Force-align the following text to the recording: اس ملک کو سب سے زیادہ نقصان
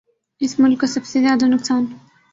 اس 0.41 0.59
ملک 0.59 0.79
کو 0.79 0.87
سب 0.87 1.05
سے 1.05 1.21
زیادہ 1.21 1.45
نقصان 1.45 1.85